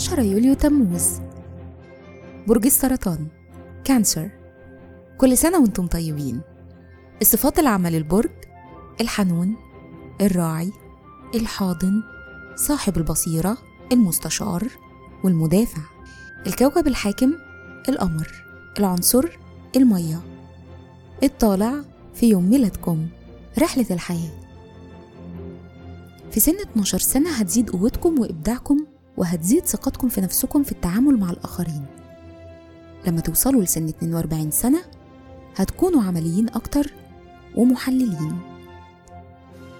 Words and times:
10 0.00 0.22
يوليو 0.22 0.54
تموز. 0.54 1.20
برج 2.46 2.66
السرطان 2.66 3.26
كانسر. 3.84 4.30
كل 5.18 5.38
سنة 5.38 5.58
وأنتم 5.58 5.86
طيبين. 5.86 6.40
الصفات 7.22 7.58
العامة 7.58 7.90
للبرج 7.90 8.30
الحنون 9.00 9.56
الراعي 10.20 10.72
الحاضن 11.34 12.02
صاحب 12.56 12.96
البصيرة 12.96 13.58
المستشار 13.92 14.68
والمدافع. 15.24 15.82
الكوكب 16.46 16.86
الحاكم 16.86 17.32
القمر. 17.88 18.44
العنصر 18.78 19.24
المية. 19.76 20.20
الطالع 21.22 21.74
في 22.14 22.28
يوم 22.28 22.50
ميلادكم 22.50 23.06
رحلة 23.58 23.86
الحياة. 23.90 24.40
في 26.30 26.40
سن 26.40 26.60
12 26.60 26.98
سنة 26.98 27.30
هتزيد 27.30 27.70
قوتكم 27.70 28.20
وإبداعكم 28.20 28.89
وهتزيد 29.20 29.66
ثقتكم 29.66 30.08
في 30.08 30.20
نفسكم 30.20 30.62
في 30.62 30.72
التعامل 30.72 31.18
مع 31.18 31.30
الآخرين. 31.30 31.86
لما 33.06 33.20
توصلوا 33.20 33.62
لسن 33.62 33.88
42 33.88 34.50
سنة 34.50 34.82
هتكونوا 35.56 36.02
عمليين 36.02 36.48
أكتر 36.48 36.92
ومحللين. 37.56 38.38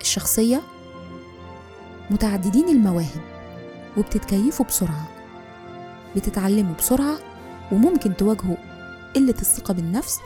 الشخصية 0.00 0.62
متعددين 2.10 2.68
المواهب 2.68 3.20
وبتتكيفوا 3.96 4.66
بسرعة. 4.66 5.08
بتتعلموا 6.16 6.74
بسرعة 6.74 7.18
وممكن 7.72 8.16
تواجهوا 8.16 8.56
قلة 9.16 9.34
الثقة 9.40 9.74
بالنفس 9.74 10.18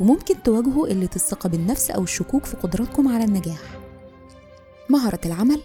وممكن 0.00 0.42
تواجهوا 0.42 0.88
قلة 0.88 1.10
الثقة 1.16 1.48
بالنفس 1.48 1.90
أو 1.90 2.02
الشكوك 2.02 2.44
في 2.44 2.56
قدراتكم 2.56 3.08
على 3.08 3.24
النجاح. 3.24 3.60
مهرة 4.90 5.20
العمل 5.26 5.60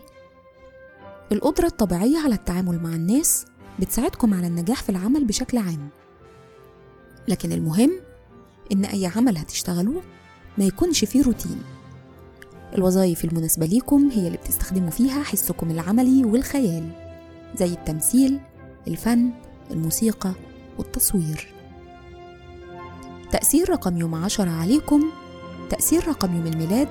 القدرة 1.32 1.68
الطبيعية 1.68 2.18
على 2.20 2.36
التعامل 2.36 2.80
مع 2.84 2.90
الناس 2.90 3.46
بتساعدكم 3.80 4.34
على 4.34 4.48
النجاح 4.48 4.84
في 4.84 4.90
العمل 4.90 5.26
بشكل 5.26 5.58
عام. 5.58 5.90
لكن 7.28 7.52
المهم 7.52 7.92
إن 8.72 8.86
أي 8.86 9.06
عمل 9.16 9.38
هتشتغلوه 9.38 10.02
ما 10.58 10.66
يكونش 10.66 11.06
فيه 11.06 11.24
روتين. 11.24 11.62
الوظائف 12.76 13.26
المناسبة 13.26 13.66
ليكم 13.66 14.10
هي 14.10 14.28
اللي 14.28 14.38
بتستخدموا 14.38 14.90
فيها 14.90 15.24
حسكم 15.24 15.72
العملي 15.72 16.26
والخيال 16.26 16.90
زي 17.56 17.66
التمثيل 17.74 18.40
الفن 18.88 19.32
الموسيقى 19.72 20.32
والتصوير. 20.78 21.54
تأثير 23.32 23.70
رقم 23.70 23.98
يوم 23.98 24.16
عشرة 24.16 24.50
عليكم 24.50 25.04
تأثير 25.70 26.08
رقم 26.08 26.36
يوم 26.36 26.48
الميلاد. 26.48 26.90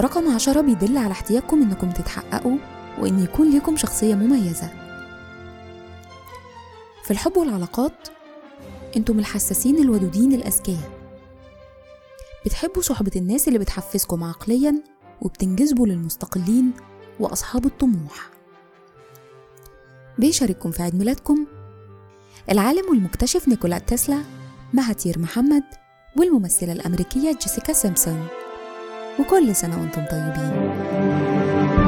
رقم 0.00 0.34
عشرة 0.34 0.60
بيدل 0.60 0.96
على 0.98 1.12
احتياجكم 1.12 1.62
إنكم 1.62 1.90
تتحققوا 1.90 2.56
وإن 3.00 3.24
يكون 3.24 3.56
لكم 3.56 3.76
شخصية 3.76 4.14
مميزة. 4.14 4.70
في 7.04 7.10
الحب 7.10 7.36
والعلاقات 7.36 8.08
أنتم 8.96 9.18
الحساسين 9.18 9.78
الودودين 9.78 10.32
الأذكياء. 10.32 10.90
بتحبوا 12.46 12.82
صحبة 12.82 13.10
الناس 13.16 13.48
اللي 13.48 13.58
بتحفزكم 13.58 14.24
عقليا 14.24 14.82
وبتنجذبوا 15.22 15.86
للمستقلين 15.86 16.72
وأصحاب 17.20 17.66
الطموح. 17.66 18.30
بيشارككم 20.18 20.70
في 20.70 20.82
عيد 20.82 20.94
ميلادكم 20.94 21.46
العالم 22.50 22.90
والمكتشف 22.90 23.48
نيكولا 23.48 23.78
تسلا 23.78 24.22
مهاتير 24.72 25.18
محمد 25.18 25.64
والممثلة 26.16 26.72
الأمريكية 26.72 27.32
جيسيكا 27.32 27.72
سيمبسون. 27.72 28.26
وكل 29.20 29.56
سنة 29.56 29.80
وأنتم 29.80 30.04
طيبين. 30.04 31.87